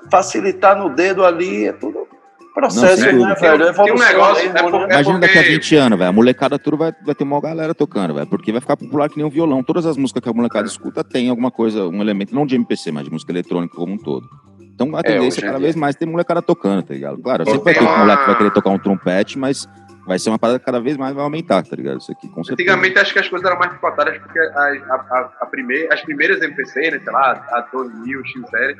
[0.09, 2.07] facilitar no dedo ali, é tudo
[2.55, 3.73] processo, sem né, velho?
[3.73, 4.93] Tem um negócio, mesmo, é porque- né?
[4.93, 6.09] Imagina daqui a porque- 20 anos, velho.
[6.09, 8.25] A molecada toda vai, vai ter uma galera tocando, velho.
[8.27, 9.61] Porque vai ficar popular que nem um violão.
[9.61, 12.91] Todas as músicas que a molecada escuta tem alguma coisa, um elemento, não de MPC,
[12.91, 14.27] mas de música eletrônica como um todo.
[14.73, 17.17] Então a tendência hoje é cada vez mais ter molecada tocando, tá ligado?
[17.21, 19.67] Claro, sempre vai Tem ter um uma- moleque que vai querer tocar um trompete, mas
[20.05, 21.99] vai ser uma parada que cada vez mais vai aumentar, tá ligado?
[21.99, 22.69] Isso aqui, com certeza.
[22.71, 26.01] Antigamente acho que as coisas eram mais picotadas porque as, a, a, a primeira, as
[26.01, 28.75] primeiras MPC, né, sei lá, a 2000, X-Série,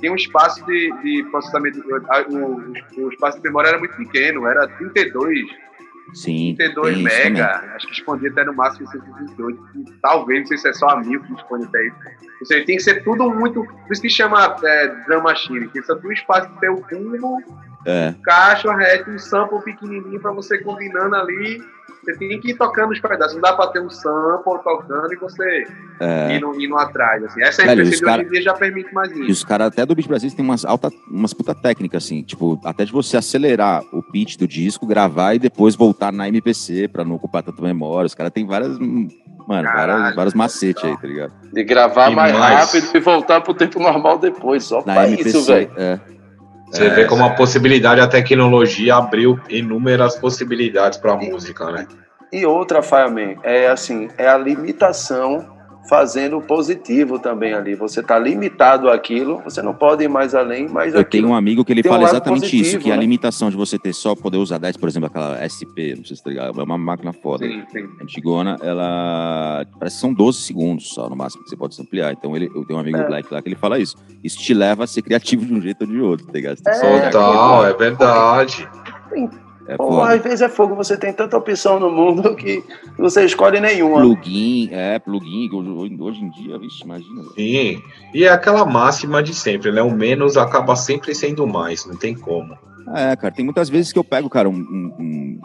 [0.00, 1.80] tinha um espaço de, de processamento,
[2.30, 5.48] o, o espaço de memória era muito pequeno, era 32,
[6.14, 7.70] Sim, 32 tem isso mega, também.
[7.76, 11.00] acho que expandia até no máximo 128, e talvez, não sei se é só a
[11.00, 11.96] mil que expande até isso.
[12.40, 15.82] Ou seja, tem que ser tudo muito, por isso que chama é, drum machine, que
[15.82, 17.38] só tem um espaço de ter o bumbo,
[17.86, 21.62] É, caixa, reto, um sample pequenininho pra você combinando ali.
[22.02, 23.34] Você tem que ir tocando os pedaços.
[23.34, 25.64] Não dá pra ter um sample tocando e você
[26.00, 26.36] é.
[26.36, 27.22] indo, indo atrás.
[27.24, 27.42] Assim.
[27.42, 29.30] Essa Velho, MPC os de cara- hoje em dia já permite mais E isso.
[29.32, 32.84] os caras até do Beat Brasil tem umas alta, umas puta técnicas, assim, tipo, até
[32.84, 37.16] de você acelerar o pitch do disco, gravar e depois voltar na MPC pra não
[37.16, 38.06] ocupar tanto memória.
[38.06, 39.06] Os caras têm várias, hum,
[39.46, 41.32] mano, Caralho, várias, vários macetes aí, tá ligado?
[41.52, 42.60] De gravar E mais mais.
[42.72, 44.64] rápido e voltar pro tempo normal depois.
[44.64, 45.28] Só Na pra MPC.
[45.28, 45.70] isso, velho.
[45.76, 46.00] é.
[46.70, 51.86] Você vê como a possibilidade, a tecnologia abriu inúmeras possibilidades pra música, né?
[52.32, 57.74] E outra, Fireman, é assim, é a limitação fazendo o positivo também ali.
[57.74, 61.64] Você tá limitado àquilo, você não pode ir mais além, mas Eu tenho um amigo
[61.64, 63.00] que ele um fala lado exatamente positivo, isso, que a né?
[63.00, 66.22] limitação de você ter só poder usar 10, por exemplo, aquela SP, não sei se
[66.22, 67.46] tá ligado, é uma máquina foda.
[67.46, 67.88] Sim, sim.
[68.00, 72.12] Antigona, ela parece que são 12 segundos só no máximo que você pode ampliar.
[72.12, 73.06] Então ele, eu tenho um amigo É.
[73.06, 73.96] Black lá que ele fala isso.
[74.22, 76.58] Isso te leva a ser criativo de um jeito ou de outro, tá ligado?
[76.66, 78.68] É, Total, é verdade.
[79.70, 80.14] É foda.
[80.14, 82.60] às vezes é fogo, você tem tanta opção no mundo que
[82.98, 84.00] você escolhe nenhuma.
[84.00, 85.48] Plugin, é, plugin,
[86.00, 87.22] hoje, em dia, vixe, imagina.
[87.36, 87.80] Sim.
[88.12, 89.80] E é aquela máxima de sempre, né?
[89.80, 92.58] O menos acaba sempre sendo mais, não tem como.
[92.96, 95.40] É, cara, tem muitas vezes que eu pego, cara, um, um,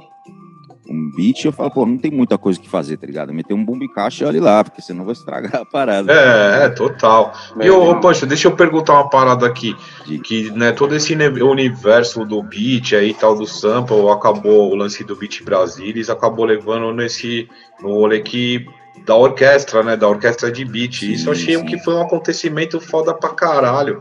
[0.90, 3.34] um, beat e eu falo, pô, não tem muita coisa que fazer, tá ligado?
[3.34, 6.12] Meter um bumbo e caixa e olha lá, porque senão vai estragar a parada.
[6.12, 7.34] É, é, total.
[7.56, 9.76] E, Meu ô, poxa, deixa eu perguntar uma parada aqui.
[10.06, 15.04] De- Que, né, todo esse universo do beat aí, tal, do sample, acabou, o lance
[15.04, 17.48] do Beat Brasilis, acabou levando nesse,
[17.82, 18.66] no rolê que,
[19.06, 21.00] da orquestra, né, da orquestra de beat.
[21.00, 21.66] Sim, Isso eu achei sim.
[21.66, 24.00] que foi um acontecimento foda pra caralho.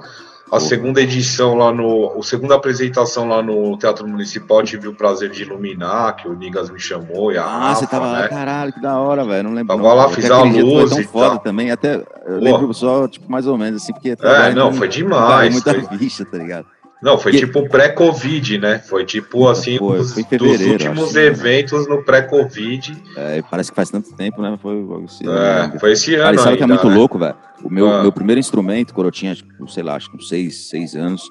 [0.55, 2.17] A segunda edição lá no.
[2.19, 6.71] A segunda apresentação lá no Teatro Municipal, tive o prazer de iluminar, que o Nigas
[6.71, 8.29] me chamou e a Ah, Rafa, você tava lá, né?
[8.29, 9.45] caralho, que da hora, velho.
[9.49, 9.77] Não lembro.
[9.77, 9.95] Tava não.
[9.97, 11.39] lá, fiz a luz Foi e tão foda tal.
[11.41, 11.71] também.
[11.71, 14.17] Até eu lembro só, tipo, mais ou menos, assim, porque.
[14.21, 15.53] É, não, foi demais.
[15.53, 16.67] muita Foi, ficha, tá ligado?
[17.05, 18.79] Não, foi Que- tipo pré-Covid, né?
[18.79, 21.27] Foi tipo assim, foi, dos, foi dos últimos né?
[21.27, 22.97] eventos no pré-Covid.
[23.17, 24.59] É, parece que faz tanto tempo, né?
[24.61, 25.79] Foi esse ano, É, né?
[25.79, 26.25] foi esse ano.
[26.25, 26.95] Cara, e sabe o que é ainda, muito né?
[26.97, 27.35] louco, velho?
[27.63, 28.03] O meu, Ah.
[28.03, 29.37] meu primeiro instrumento, quando eu tinha,
[29.69, 31.23] sei lá, acho que uns seis, seis anos,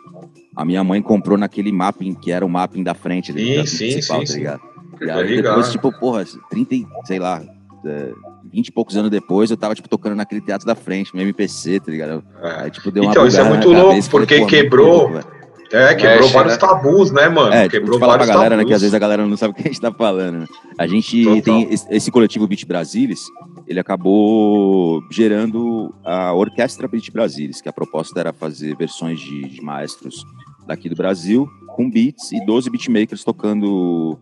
[0.55, 4.19] a minha mãe comprou naquele mapping, que era o mapping da frente Sim, sim, municipal,
[4.19, 4.37] sim, tá sim.
[4.39, 4.61] ligado?
[5.01, 5.43] E Tô aí ligado.
[5.55, 7.41] depois, tipo, porra, 30, e, sei lá,
[7.85, 8.11] é,
[8.51, 11.79] 20 e poucos anos depois, eu tava, tipo, tocando naquele teatro da frente, no MPC,
[11.79, 12.23] tá ligado?
[12.41, 12.63] É.
[12.63, 15.09] Aí, tipo, deu uma Então, isso é muito louco, cabeça, falei, porque porra, muito quebrou-
[15.11, 15.42] louco.
[15.73, 16.59] É, quebrou Mexe, vários né?
[16.59, 17.51] tabus, né, mano?
[17.51, 18.69] É, tipo, quebrou falar pra vários galera, né, tabus.
[18.69, 20.41] que às vezes a galera não sabe o que a gente tá falando.
[20.41, 20.47] né?
[20.77, 21.41] A gente Total.
[21.41, 23.21] tem esse, esse coletivo Beat Brasilis,
[23.67, 29.61] ele acabou gerando a Orquestra Beat Brasilis, que a proposta era fazer versões de, de
[29.61, 30.23] maestros
[30.67, 34.19] daqui do Brasil, com beats e 12 beatmakers tocando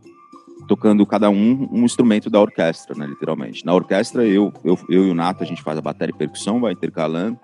[0.67, 3.65] tocando cada um um instrumento da orquestra, né, literalmente.
[3.65, 6.61] Na orquestra, eu, eu, eu e o Nato, a gente faz a bateria e percussão,
[6.61, 7.37] vai intercalando,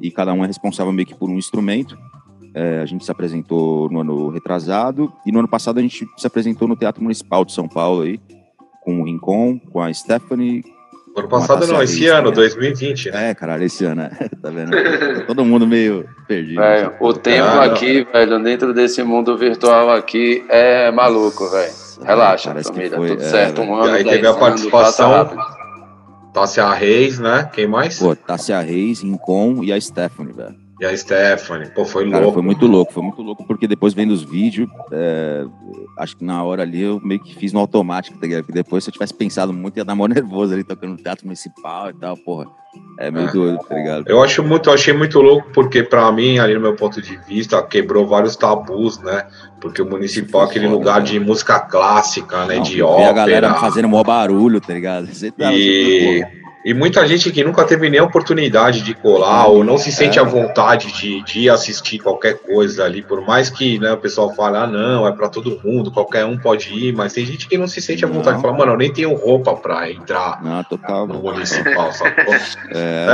[0.00, 1.98] e cada um é responsável meio que por um instrumento.
[2.54, 6.26] É, a gente se apresentou no ano retrasado e no ano passado a gente se
[6.26, 8.20] apresentou no Teatro Municipal de São Paulo aí,
[8.82, 10.62] com o Rincon, com a Stephanie.
[11.16, 12.34] Ano passado não, esse Reis, ano, né?
[12.36, 13.30] 2020, né?
[13.30, 14.10] É, caralho, esse ano, né?
[14.40, 14.70] tá vendo?
[14.70, 16.60] Tá Todo mundo meio perdido.
[16.60, 17.62] Velho, o tempo Ah, não.
[17.62, 21.72] aqui, velho, dentro desse mundo virtual aqui é maluco, velho.
[22.02, 23.62] Relaxa, Parece família, foi, tudo é, certo.
[23.62, 25.36] Um ano, E aí teve a participação-.
[26.32, 27.48] Tássia Reis, né?
[27.52, 28.00] Quem mais?
[28.00, 30.63] Pô, Tássia Reis, Rincon e a Stephanie, velho.
[30.80, 31.70] E a Stephanie.
[31.70, 32.34] Pô, foi Cara, louco.
[32.34, 35.44] foi muito louco, foi muito louco, porque depois vendo os vídeos, é,
[35.98, 38.40] acho que na hora ali eu meio que fiz no automático, tá ligado?
[38.44, 41.24] Porque depois, se eu tivesse pensado muito, ia dar mó nervoso ali, tocando no teatro
[41.26, 42.46] municipal e tal, porra.
[42.98, 43.32] É meio É.
[43.32, 44.08] doido, tá ligado?
[44.08, 47.16] Eu acho muito, eu achei muito louco porque pra mim, ali no meu ponto de
[47.18, 49.28] vista, quebrou vários tabus, né?
[49.60, 52.56] Porque o municipal é aquele lugar de música clássica, né?
[52.56, 53.10] Não, de ópera.
[53.10, 55.06] a galera fazendo mó barulho, tá ligado?
[55.14, 59.46] Você tá, E, você- e muita gente que nunca teve nem a oportunidade de colar
[59.48, 60.22] ou não se sente É.
[60.22, 64.56] à vontade de, de assistir qualquer coisa ali, por mais que né, o pessoal fale,
[64.56, 67.66] ah, não, é pra todo mundo, qualquer um pode ir, mas tem gente que não
[67.66, 68.36] se sente à vontade Não.
[68.36, 71.06] de falar, mano, eu nem tenho roupa pra entrar Não, total.
[71.06, 72.34] no municipal, sacou?
[72.72, 73.06] É,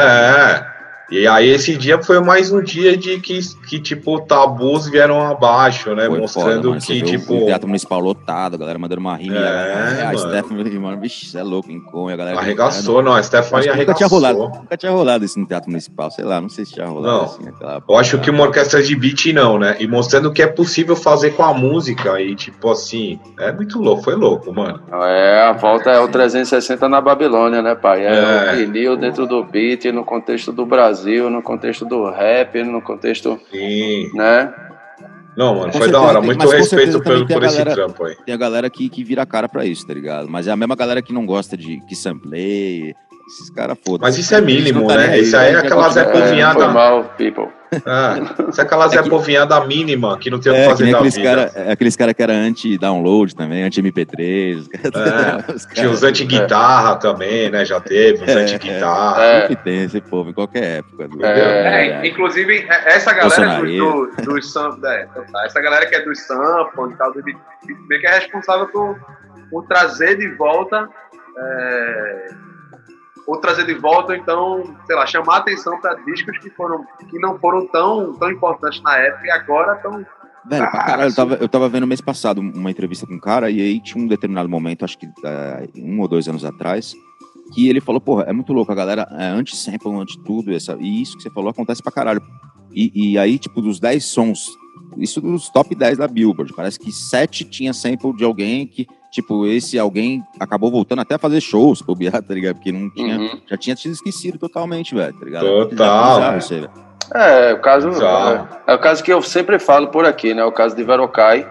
[0.66, 0.69] É.
[1.10, 5.92] E aí esse dia foi mais um dia de que, que tipo, tabus vieram abaixo,
[5.94, 6.06] né?
[6.06, 7.34] foi Mostrando foda, que, tipo.
[7.34, 9.34] o teatro municipal lotado, a galera mandando uma rima.
[9.34, 10.18] e a, É, a mano.
[10.18, 12.38] Stephanie, mano, vixe, você é louco, Rincon, e a galera.
[12.38, 14.18] Arregaçou, não, a Stephanie que nunca tinha arregaçou.
[14.18, 17.16] rolado, nunca tinha rolado isso no Teatro Municipal, sei lá, não sei se tinha rolado
[17.16, 17.24] Não.
[17.24, 17.48] assim.
[17.48, 17.82] Aquela...
[17.88, 19.76] Eu acho que uma orquestra de beat não, né?
[19.80, 24.04] E mostrando que é possível fazer com a música e tipo assim, é muito louco,
[24.04, 24.80] foi louco, mano.
[24.92, 28.06] É, a volta é o 360 na Babilônia, né, pai?
[28.06, 28.52] É, É.
[28.52, 33.38] o vinil dentro do beat, no contexto do Brasil, no contexto do rap, no contexto,
[33.50, 34.10] Sim.
[34.14, 34.52] né?
[35.36, 36.18] Não, mano, Com foi da hora.
[36.18, 38.16] tem- Muito mas respeito pelo, por esse galera- trampo aí.
[38.26, 40.28] Tem a galera que, que vira a cara pra isso, tá ligado?
[40.28, 42.94] Mas é a mesma galera que não gosta de que sampleie,
[43.28, 45.18] esses caras foda Mas isso é mínimo, tá né?
[45.18, 46.58] Isso aí é aquela Zé É, Povinhada.
[46.64, 47.44] foi mal, people.
[47.44, 50.64] É, isso é aquela Zé É que- Povinhada mínima que não tem o que É,
[50.64, 51.28] que fazer nem da aqueles vida.
[51.28, 54.56] caras é, aqueles cara que era anti-download também, anti-MP3.
[54.58, 57.64] os caras- É, os Tinha os caras- anti-guitarra também, né?
[57.64, 59.22] Já teve, os É, anti-guitarra.
[59.22, 59.40] É.
[59.42, 61.08] Sempre tem esse povo, em qualquer época.
[61.22, 63.66] É, É, inclusive, é- essa galera do,
[64.16, 67.36] do, dos sam- é, tá, essa galera que é dos samples e tal, do beat,
[68.00, 68.96] que é responsável por,
[69.50, 70.88] por trazer de volta.
[73.26, 77.38] Ou trazer de volta, então, sei lá, chamar atenção para discos que, foram, que não
[77.38, 80.06] foram tão, tão importantes na época e agora estão.
[80.44, 83.50] Velho, pra caralho, eu tava, eu tava vendo mês passado uma entrevista com um cara,
[83.50, 86.94] e aí tinha um determinado momento, acho que é, um ou dois anos atrás,
[87.52, 91.16] que ele falou, porra, é muito louco, a galera é anti-sample, anti-tudo, essa, e isso
[91.16, 92.22] que você falou acontece pra caralho.
[92.72, 94.48] E, e aí, tipo, dos 10 sons,
[94.96, 99.46] isso dos top 10 da Billboard, parece que 7 tinha sample de alguém que, tipo,
[99.46, 101.94] esse alguém acabou voltando até a fazer shows, pro
[102.26, 102.56] tá ligado?
[102.56, 103.40] Porque não tinha, Uhum.
[103.48, 105.46] já tinha sido esquecido totalmente, velho, tá ligado?
[105.68, 106.38] Total.
[106.38, 106.72] Isso aí, velho.
[107.12, 110.44] É, o caso é, é o caso que eu sempre falo por aqui, né?
[110.44, 111.44] O caso de Verocai,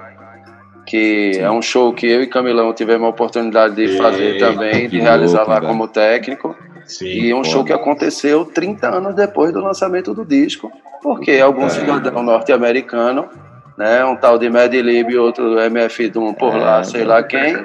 [0.85, 1.41] que Sim.
[1.41, 5.39] é um show que eu e Camilão tivemos a oportunidade de fazer também, de realizar
[5.39, 5.71] louco, lá velho.
[5.71, 6.55] como técnico.
[6.89, 7.05] Sim.
[7.05, 10.71] E é um show que aconteceu 30 anos depois do lançamento do disco,
[11.03, 11.69] porque algum É.
[11.69, 13.29] cidadão norte-americano,
[13.77, 17.21] né, um tal de Mad Lib e outro MF Doom por lá, É, sei lá
[17.23, 17.55] quem,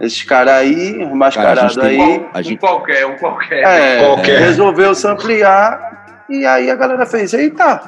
[0.00, 3.62] esses caras aí, Cara, mascarados a gente tem- aí, A Um gente, qualquer, um qualquer.
[3.62, 4.38] é, Qualquer.
[4.40, 7.80] resolveu samplear e aí a galera fez, eita,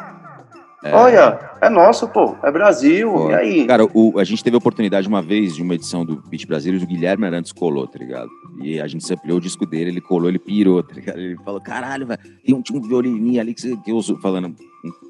[0.85, 0.93] É.
[0.95, 3.67] olha, é nosso, pô, é Brasil, Pô, e aí?
[3.67, 6.75] Cara, o- a gente teve a oportunidade uma vez de uma edição do Beat Brasil,
[6.77, 8.29] o Guilherme Arantes colou, tá ligado?
[8.63, 11.19] E a gente sampleou o disco dele, ele colou, ele pirou, tá ligado?
[11.19, 14.17] Ele falou, caralho, velho, tem um, tinha um violininho ali que, você, que eu uso,
[14.21, 14.55] falando.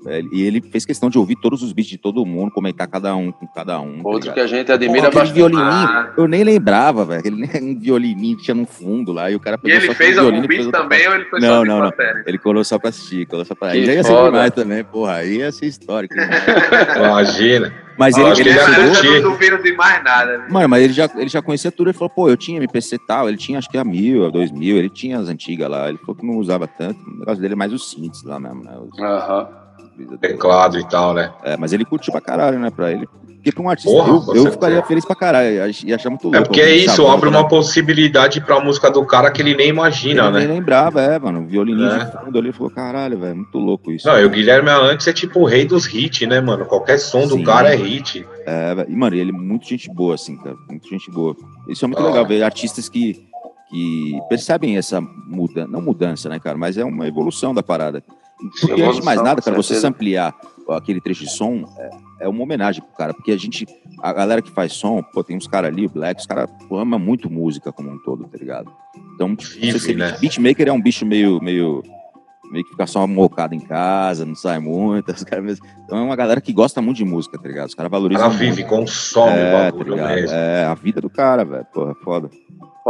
[0.07, 3.15] é, E ele fez questão de ouvir todos os beats de todo mundo, comentar cada
[3.15, 4.03] um com cada um.
[4.03, 4.35] tá Outro ligado?
[4.35, 5.35] que a gente admira aquele bastante.
[5.35, 6.13] violininho, Ah.
[6.17, 7.21] eu nem lembrava, velho.
[7.21, 9.95] Aquele um violininho que tinha no fundo lá, e o cara E pegou ele só
[9.95, 11.93] fez algum e fez beat também ou ele foi Não, só não, não.
[12.27, 13.71] Ele colou só pra assistir, colou só pra.
[13.73, 15.13] Que Aí já ia ser demais também, porra.
[15.17, 16.15] Aí ia ser histórico.
[16.15, 16.29] né?
[16.97, 17.73] Imagina.
[17.99, 19.23] Mas ele, ele que ele chegou.
[19.23, 20.45] não duvido de mais nada.
[20.49, 21.89] Mano, mas ele já, ele já conhecia tudo.
[21.91, 23.29] Ele falou, pô, eu tinha MPC e tal.
[23.29, 24.77] Ele tinha, acho que a mil, a dois mil.
[24.77, 25.89] Ele tinha as antigas lá.
[25.89, 27.01] Ele falou que não usava tanto.
[27.05, 28.73] O negócio dele é mais os synths lá mesmo, né?
[28.79, 28.97] Os-
[29.97, 30.19] brisa dele.
[30.35, 31.33] Teclado e tal, né?
[31.43, 32.71] É, mas ele curtiu pra caralho, né?
[32.71, 35.49] Pra ele, Porque pra um artista, Porra, eu, eu ficaria feliz pra caralho.
[35.55, 36.37] ia- Ia achar muito louco.
[36.37, 37.39] É porque é alguém isso, abre né?
[37.39, 40.55] uma possibilidade pra música do cara que ele nem imagina, Ele nem né?
[40.55, 41.47] lembrava, é, mano.
[41.47, 42.05] Violininho É.
[42.05, 44.07] de fundo ali, ele falou, caralho, velho, muito louco isso.
[44.09, 46.67] Não, e o Guilherme Arantes é tipo o rei dos hits, né, mano?
[46.67, 47.45] Qualquer som do Sim.
[47.45, 48.27] cara é hit.
[48.45, 50.57] É, e, mano, ele é muito gente boa, assim, cara.
[50.69, 51.37] Muito gente boa.
[51.69, 53.25] Isso é muito Da legal, ver artistas que,
[53.71, 58.03] que percebem essa mudança, não mudança, né, cara, mas é uma evolução da parada.
[58.61, 59.89] Porque antes de mais nada, com cara, você certeza.
[59.89, 60.35] ampliar
[60.71, 61.91] aquele trecho de som é,
[62.27, 63.67] é uma homenagem pro cara, porque a gente,
[64.03, 66.99] a galera que faz som, pô, tem uns caras ali, o Black, os caras amam
[67.01, 68.71] muito música como um todo, tá ligado?
[69.15, 70.09] Então, Vive, você né?
[70.11, 71.83] beat- beatmaker é um bicho meio, meio,
[72.53, 76.15] meio que fica só mocado em casa, não sai muito, os caras, então é uma
[76.15, 77.69] galera que gosta muito de música, tá ligado?
[77.69, 78.55] Os caras valorizam cara muito.
[78.55, 80.15] vive, consome É, o tá bagulho ligado?
[80.15, 80.37] mesmo.
[80.37, 81.65] É a vida do cara, velho.
[81.73, 82.29] Porra, foda.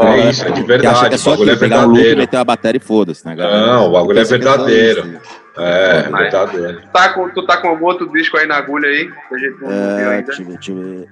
[0.01, 1.09] É isso, é de acha verdade.
[1.09, 2.21] que é O só bagulho é aquilo, pegar um loop, verdadeiro.
[2.21, 3.67] meter uma bateria e foda-se, né, galera?
[3.67, 5.01] Não, o bagulho é só verdadeiro.
[5.09, 5.21] isso.
[5.57, 6.83] É, verdadeiro.
[6.93, 9.11] Tá com, tu tá com algum outro disco aí na agulha aí?
[9.29, 10.23] Que a gente não É, ainda.
[10.27, 11.09] deixa eu ver, deixa eu ver.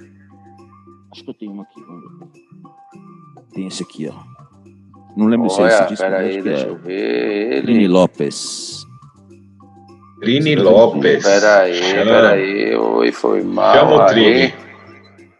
[1.13, 1.81] Acho que eu tenho uma aqui.
[1.83, 2.41] vamos ver.
[3.55, 4.37] Tem esse aqui, ó.
[5.17, 6.69] Não lembro se é esse Olha, disco, acho que deixa é.
[6.69, 7.89] eu ver Lini ele.
[7.89, 8.87] Lopes.
[10.21, 11.25] Trini Lopes.
[11.25, 12.05] Peraí, Chama.
[12.05, 12.75] peraí.
[12.77, 13.75] Oi, foi mal.
[13.75, 14.55] Chama o aí.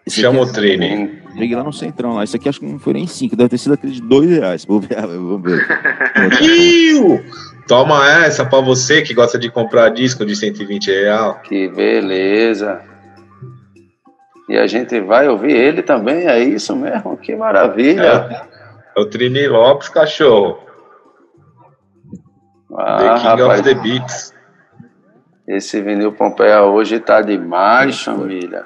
[0.09, 1.23] Chama o aqui é- Trini.
[1.37, 2.25] Peguei lá no centrão lá.
[2.25, 4.65] Esse aqui acho que não foi nem cinco, deve ter sido aquele de dois reais.
[4.65, 5.67] Vou ver, vou ver.
[7.69, 11.41] Toma essa pra você que gosta de comprar disco de 120 real.
[11.43, 12.81] Que beleza.
[14.49, 17.17] E a gente vai ouvir ele também, é isso mesmo?
[17.17, 18.47] Que maravilha.
[18.97, 20.59] É o Trini Lopes, cachorro.
[22.79, 24.35] Ah, the King rapaz, of the Beats.
[25.49, 28.65] esse vinil Pompeia hoje tá demais, família.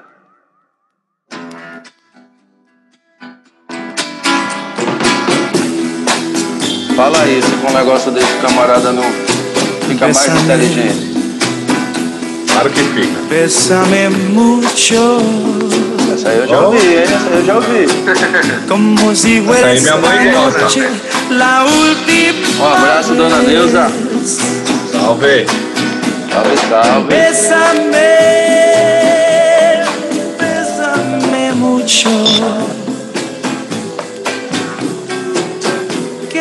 [7.01, 9.01] Fala isso com um negócio desse camarada não
[9.87, 10.39] fica mais Bésame.
[10.43, 11.11] inteligente.
[12.51, 13.21] Claro que fica.
[13.27, 15.17] Bésame mucho,
[16.13, 17.01] Essa aí eu já ouvi, hein?
[17.01, 17.87] Essa aí eu já ouvi.
[18.69, 20.59] como si ahí fuera mi mamá esta y goza.
[20.59, 20.89] noche
[21.31, 22.65] la última.
[22.65, 23.91] Um abraço, dona Neuza.
[24.91, 25.47] Salve.
[26.31, 27.07] Salve, salve.
[27.07, 27.97] Bésame,
[30.37, 32.80] bésame mucho.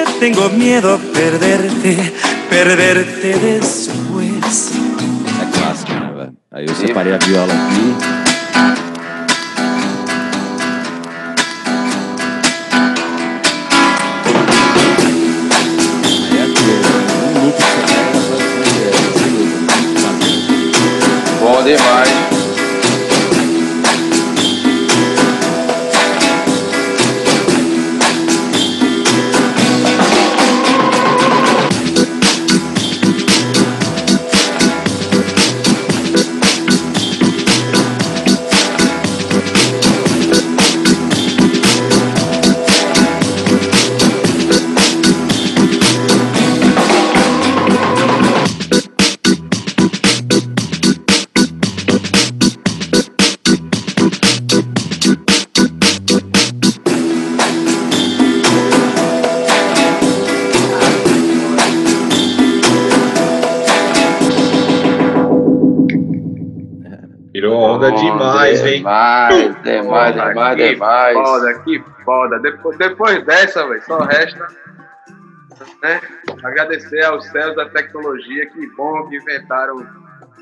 [0.01, 2.13] Que tengo miedo perderte,
[2.49, 4.73] perderte después.
[5.43, 6.37] É clássico, né, velho?
[6.53, 8.20] Aí eu separei a viola aqui.
[67.41, 68.79] Virou onda demais, hein?
[68.79, 71.15] Demais, demais, Porra, demais, que demais.
[71.15, 72.39] Foda, que foda.
[72.39, 74.47] Depois, depois dessa, velho, só resta
[75.83, 76.01] né,
[76.43, 78.45] agradecer aos céus da tecnologia.
[78.51, 79.87] Que bom que inventaram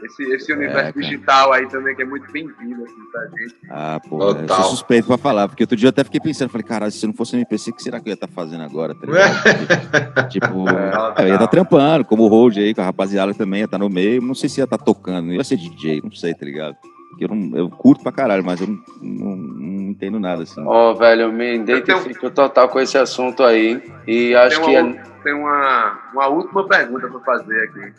[0.05, 0.93] esse, esse universo cara.
[0.93, 3.55] digital aí também, que é muito bem-vindo assim, pra gente.
[3.71, 4.57] Ah, pô, eu Total.
[4.57, 7.15] sou suspeito pra falar, porque outro dia eu até fiquei pensando, falei, caralho, se não
[7.15, 8.95] fosse MPC, o que será que eu ia estar fazendo agora?
[8.95, 10.29] Tá ligado?
[10.31, 10.69] tipo,
[11.17, 13.79] É, eu ia estar trampando, como o Road aí, com a rapaziada também, ia estar
[13.79, 16.45] no meio, não sei se ia estar tocando, não ia ser DJ, não sei, tá
[16.45, 16.77] ligado?
[17.11, 20.63] Porque eu, não, eu curto pra caralho, mas eu não, não, não entendo nada, assim.
[20.65, 23.83] Ó, velho, eu me identifico total com esse assunto aí.
[24.07, 27.93] E acho Tem que uma, é tem uma, uma última pergunta pra fazer aqui.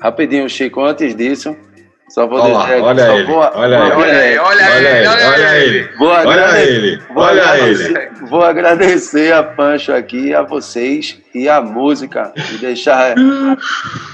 [0.00, 1.56] Rapidinho, Chico, antes disso,
[2.08, 2.80] só vou Olha dizer.
[2.82, 3.92] olha só ele, vou- olha vou ele.
[3.94, 5.78] Olha aí, olha Olha aí, ele, olha ele.
[5.78, 5.88] ele.
[5.98, 8.08] Vou Olha agradecer- ele, olha ele.
[8.28, 12.32] vou agradecer a Pancho aqui, a vocês e a música.
[12.54, 13.14] E deixar,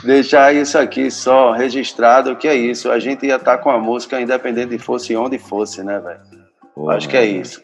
[0.04, 2.90] deixar isso aqui só registrado, que é isso.
[2.90, 6.90] A gente ia estar com a música, independente de fosse onde fosse, né, velho?
[6.90, 7.62] Acho que é isso.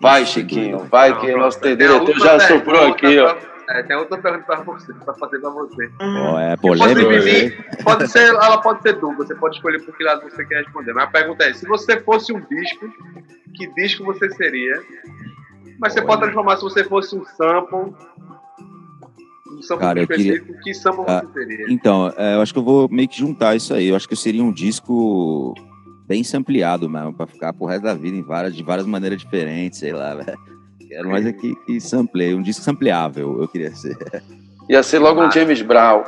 [0.00, 3.34] Vai, Chiquinho, vai que nosso diretor última já soprou aqui, ó.
[3.68, 5.88] É, tem outra pergunta pra, você, pra fazer pra você.
[5.98, 9.96] Pô, é Pode polêmico, dividir, pode ser, ela pode ser dupla, você pode escolher por
[9.96, 10.92] que lado você quer responder.
[10.92, 12.86] Mas a pergunta é: se você fosse um disco,
[13.56, 14.80] que disco você seria?
[15.80, 16.06] Mas você Olha.
[16.06, 17.92] pode transformar se você fosse um sample.
[19.52, 21.66] Um sample Cara, eu queria- que sample Ah, você seria?
[21.68, 23.88] Então, é, eu acho que eu vou meio que juntar isso aí.
[23.88, 25.54] Eu acho que eu seria um disco
[26.06, 29.80] bem sampleado mesmo, pra ficar pro resto da vida em várias, de várias maneiras diferentes,
[29.80, 30.38] sei lá, velho.
[30.88, 33.96] Quero mais aqui que sampleie, um disco sampleável, eu queria ser.
[34.68, 36.02] Ia ser logo um James Brown.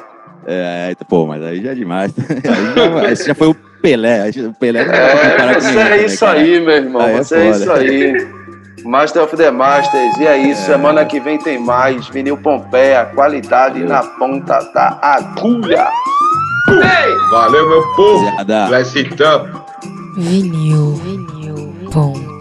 [0.47, 2.13] É, pô, mas aí já é demais.
[2.19, 4.31] Aí já, esse já foi o Pelé.
[4.31, 6.39] O Pelé não É, comparar com você é né, isso cara?
[6.39, 7.03] aí, meu irmão.
[7.03, 7.57] Aí é você é foda.
[7.59, 8.29] isso aí.
[8.85, 10.17] Master of the Masters.
[10.19, 10.63] E é isso.
[10.63, 12.09] Semana que vem tem mais.
[12.09, 13.05] Vinil Pompeia.
[13.15, 15.87] Qualidade na ponta da agulha.
[17.31, 18.25] Valeu, meu povo.
[18.25, 18.67] Zé, dá.
[18.69, 19.51] Bless it up.
[20.17, 20.95] Vinil.
[20.95, 21.75] Vinil.
[21.93, 22.38] Ponto.